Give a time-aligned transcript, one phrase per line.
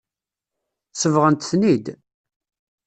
[1.01, 1.85] Sebɣent-ten-id.